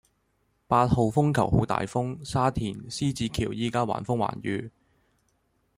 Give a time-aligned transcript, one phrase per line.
[0.65, 4.71] 八號風球好大風，沙田獅子橋依家橫風橫雨